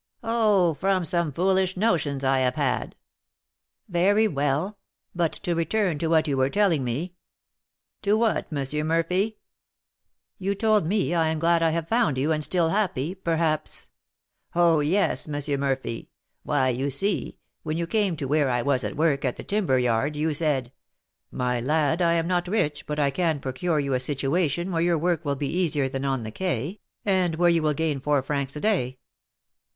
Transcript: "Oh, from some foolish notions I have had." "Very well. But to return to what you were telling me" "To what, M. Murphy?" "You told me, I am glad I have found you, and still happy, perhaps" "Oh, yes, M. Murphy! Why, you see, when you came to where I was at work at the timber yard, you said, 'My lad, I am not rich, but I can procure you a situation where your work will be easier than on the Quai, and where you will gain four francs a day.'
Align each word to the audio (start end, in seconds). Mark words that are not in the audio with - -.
"Oh, 0.23 0.73
from 0.73 1.05
some 1.05 1.31
foolish 1.31 1.77
notions 1.77 2.23
I 2.23 2.39
have 2.39 2.55
had." 2.55 2.95
"Very 3.87 4.27
well. 4.27 4.79
But 5.13 5.31
to 5.43 5.53
return 5.53 5.99
to 5.99 6.07
what 6.07 6.27
you 6.27 6.37
were 6.37 6.49
telling 6.49 6.83
me" 6.83 7.13
"To 8.01 8.17
what, 8.17 8.47
M. 8.51 8.87
Murphy?" 8.87 9.37
"You 10.39 10.55
told 10.55 10.87
me, 10.87 11.13
I 11.13 11.27
am 11.27 11.37
glad 11.37 11.61
I 11.61 11.69
have 11.69 11.87
found 11.87 12.17
you, 12.17 12.31
and 12.31 12.43
still 12.43 12.69
happy, 12.69 13.13
perhaps" 13.13 13.89
"Oh, 14.55 14.79
yes, 14.79 15.29
M. 15.29 15.59
Murphy! 15.59 16.09
Why, 16.41 16.69
you 16.69 16.89
see, 16.89 17.37
when 17.61 17.77
you 17.77 17.85
came 17.85 18.17
to 18.17 18.25
where 18.27 18.49
I 18.49 18.63
was 18.63 18.83
at 18.83 18.97
work 18.97 19.23
at 19.23 19.35
the 19.35 19.43
timber 19.43 19.77
yard, 19.77 20.15
you 20.15 20.33
said, 20.33 20.71
'My 21.29 21.59
lad, 21.61 22.01
I 22.01 22.13
am 22.13 22.25
not 22.25 22.47
rich, 22.47 22.87
but 22.87 22.97
I 22.97 23.11
can 23.11 23.39
procure 23.39 23.79
you 23.79 23.93
a 23.93 23.99
situation 23.99 24.71
where 24.71 24.81
your 24.81 24.97
work 24.97 25.23
will 25.23 25.35
be 25.35 25.55
easier 25.55 25.87
than 25.87 26.05
on 26.05 26.23
the 26.23 26.31
Quai, 26.31 26.79
and 27.05 27.35
where 27.35 27.51
you 27.51 27.61
will 27.61 27.75
gain 27.75 27.99
four 27.99 28.23
francs 28.23 28.55
a 28.55 28.61
day.' 28.61 28.97